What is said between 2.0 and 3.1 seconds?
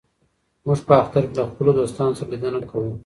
سره لیدنه کوو.